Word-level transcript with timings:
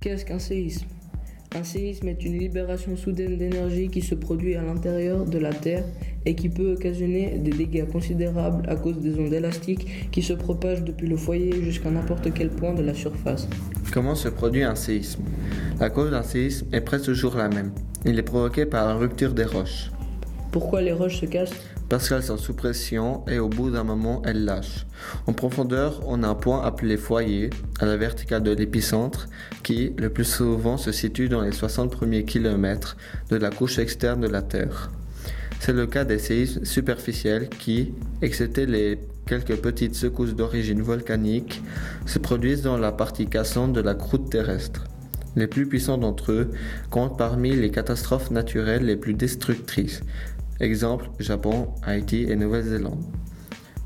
Qu'est-ce 0.00 0.24
qu'un 0.24 0.38
séisme? 0.38 0.86
Un 1.56 1.64
séisme 1.64 2.06
est 2.06 2.24
une 2.24 2.38
libération 2.38 2.96
soudaine 2.96 3.36
d'énergie 3.36 3.88
qui 3.88 4.00
se 4.00 4.14
produit 4.14 4.54
à 4.54 4.62
l'intérieur 4.62 5.24
de 5.24 5.38
la 5.38 5.52
Terre 5.52 5.84
et 6.24 6.36
qui 6.36 6.48
peut 6.48 6.74
occasionner 6.74 7.36
des 7.38 7.50
dégâts 7.50 7.84
considérables 7.84 8.64
à 8.68 8.76
cause 8.76 9.00
des 9.00 9.18
ondes 9.18 9.32
élastiques 9.32 10.08
qui 10.12 10.22
se 10.22 10.34
propagent 10.34 10.84
depuis 10.84 11.08
le 11.08 11.16
foyer 11.16 11.64
jusqu'à 11.64 11.90
n'importe 11.90 12.32
quel 12.32 12.50
point 12.50 12.74
de 12.74 12.82
la 12.82 12.94
surface. 12.94 13.48
Comment 13.92 14.14
se 14.14 14.28
produit 14.28 14.62
un 14.62 14.76
séisme? 14.76 15.24
La 15.80 15.90
cause 15.90 16.12
d'un 16.12 16.22
séisme 16.22 16.68
est 16.72 16.80
presque 16.80 17.06
toujours 17.06 17.34
la 17.34 17.48
même. 17.48 17.72
Il 18.04 18.16
est 18.20 18.22
provoqué 18.22 18.66
par 18.66 18.86
la 18.86 18.94
rupture 18.94 19.34
des 19.34 19.46
roches. 19.46 19.90
Pourquoi 20.52 20.80
les 20.80 20.92
roches 20.92 21.18
se 21.18 21.26
cassent? 21.26 21.56
Qu'elles 21.88 22.22
sont 22.22 22.36
sous 22.36 22.52
pression 22.52 23.24
et 23.28 23.38
au 23.38 23.48
bout 23.48 23.70
d'un 23.70 23.84
moment 23.84 24.20
elles 24.26 24.44
lâchent. 24.44 24.86
En 25.26 25.32
profondeur, 25.32 26.02
on 26.06 26.22
a 26.22 26.28
un 26.28 26.34
point 26.34 26.62
appelé 26.62 26.98
foyer, 26.98 27.48
à 27.80 27.86
la 27.86 27.96
verticale 27.96 28.42
de 28.42 28.50
l'épicentre, 28.50 29.28
qui, 29.62 29.94
le 29.96 30.10
plus 30.10 30.24
souvent, 30.24 30.76
se 30.76 30.92
situe 30.92 31.28
dans 31.28 31.40
les 31.40 31.52
60 31.52 31.90
premiers 31.90 32.24
kilomètres 32.24 32.96
de 33.30 33.36
la 33.36 33.50
couche 33.50 33.78
externe 33.78 34.20
de 34.20 34.28
la 34.28 34.42
Terre. 34.42 34.90
C'est 35.60 35.72
le 35.72 35.86
cas 35.86 36.04
des 36.04 36.18
séismes 36.18 36.64
superficiels 36.64 37.48
qui, 37.48 37.94
excepté 38.20 38.66
les 38.66 39.00
quelques 39.26 39.56
petites 39.56 39.94
secousses 39.94 40.34
d'origine 40.34 40.82
volcanique, 40.82 41.62
se 42.06 42.18
produisent 42.18 42.62
dans 42.62 42.76
la 42.76 42.92
partie 42.92 43.26
cassante 43.26 43.72
de 43.72 43.80
la 43.80 43.94
croûte 43.94 44.30
terrestre. 44.30 44.84
Les 45.36 45.46
plus 45.46 45.66
puissants 45.66 45.98
d'entre 45.98 46.32
eux 46.32 46.50
comptent 46.90 47.18
parmi 47.18 47.54
les 47.54 47.70
catastrophes 47.70 48.30
naturelles 48.30 48.84
les 48.84 48.96
plus 48.96 49.14
destructrices. 49.14 50.02
Exemple 50.60 51.10
Japon, 51.20 51.68
Haïti 51.84 52.26
et 52.28 52.34
Nouvelle-Zélande. 52.34 53.04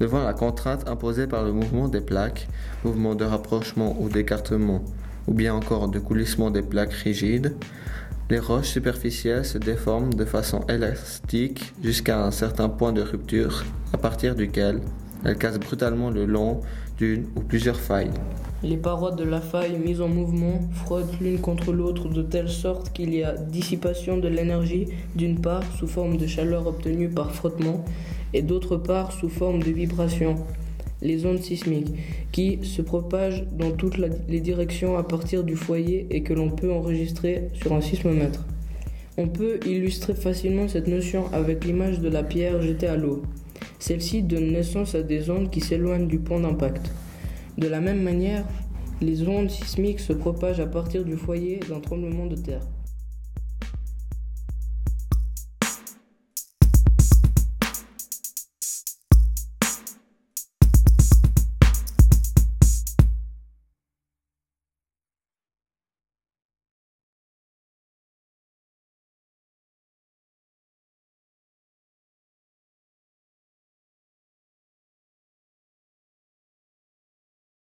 Devant 0.00 0.22
la 0.22 0.34
contrainte 0.34 0.86
imposée 0.86 1.26
par 1.26 1.42
le 1.42 1.52
mouvement 1.52 1.88
des 1.88 2.02
plaques, 2.02 2.46
mouvement 2.84 3.14
de 3.14 3.24
rapprochement 3.24 3.96
ou 3.98 4.10
d'écartement, 4.10 4.84
ou 5.26 5.32
bien 5.32 5.54
encore 5.54 5.88
de 5.88 5.98
coulissement 5.98 6.50
des 6.50 6.60
plaques 6.60 6.92
rigides, 6.92 7.56
les 8.28 8.38
roches 8.38 8.68
superficielles 8.68 9.46
se 9.46 9.56
déforment 9.56 10.12
de 10.12 10.26
façon 10.26 10.60
élastique 10.68 11.72
jusqu'à 11.82 12.22
un 12.22 12.30
certain 12.30 12.68
point 12.68 12.92
de 12.92 13.00
rupture, 13.00 13.64
à 13.94 13.96
partir 13.96 14.34
duquel 14.34 14.82
elles 15.24 15.36
cassent 15.36 15.58
brutalement 15.58 16.10
le 16.10 16.24
long 16.24 16.60
d'une 16.98 17.26
ou 17.36 17.40
plusieurs 17.40 17.80
failles. 17.80 18.10
Les 18.62 18.76
parois 18.76 19.12
de 19.12 19.24
la 19.24 19.40
faille 19.40 19.78
mises 19.78 20.00
en 20.00 20.08
mouvement 20.08 20.60
frottent 20.72 21.20
l'une 21.20 21.38
contre 21.40 21.72
l'autre 21.72 22.08
de 22.08 22.22
telle 22.22 22.48
sorte 22.48 22.92
qu'il 22.92 23.14
y 23.14 23.22
a 23.22 23.36
dissipation 23.36 24.18
de 24.18 24.28
l'énergie, 24.28 24.88
d'une 25.14 25.40
part 25.40 25.62
sous 25.78 25.86
forme 25.86 26.16
de 26.16 26.26
chaleur 26.26 26.66
obtenue 26.66 27.08
par 27.08 27.32
frottement 27.32 27.84
et 28.34 28.42
d'autre 28.42 28.76
part 28.76 29.12
sous 29.12 29.28
forme 29.28 29.62
de 29.62 29.70
vibration 29.70 30.36
les 31.00 31.26
ondes 31.26 31.40
sismiques, 31.40 31.94
qui 32.32 32.58
se 32.62 32.82
propagent 32.82 33.44
dans 33.52 33.70
toutes 33.70 33.98
les 33.98 34.40
directions 34.40 34.96
à 34.96 35.04
partir 35.04 35.44
du 35.44 35.54
foyer 35.54 36.06
et 36.10 36.22
que 36.22 36.34
l'on 36.34 36.50
peut 36.50 36.72
enregistrer 36.72 37.50
sur 37.54 37.72
un 37.72 37.80
sismomètre. 37.80 38.44
On 39.16 39.28
peut 39.28 39.58
illustrer 39.66 40.14
facilement 40.14 40.68
cette 40.68 40.86
notion 40.86 41.24
avec 41.32 41.64
l'image 41.64 42.00
de 42.00 42.08
la 42.08 42.22
pierre 42.22 42.62
jetée 42.62 42.86
à 42.86 42.96
l'eau. 42.96 43.22
Celle-ci 43.78 44.22
donne 44.22 44.52
naissance 44.52 44.94
à 44.94 45.02
des 45.02 45.30
ondes 45.30 45.50
qui 45.50 45.60
s'éloignent 45.60 46.08
du 46.08 46.18
point 46.18 46.40
d'impact. 46.40 46.90
De 47.56 47.68
la 47.68 47.80
même 47.80 48.02
manière, 48.02 48.44
les 49.00 49.26
ondes 49.28 49.50
sismiques 49.50 50.00
se 50.00 50.12
propagent 50.12 50.60
à 50.60 50.66
partir 50.66 51.04
du 51.04 51.16
foyer 51.16 51.60
d'un 51.68 51.80
tremblement 51.80 52.26
de 52.26 52.36
terre. 52.36 52.62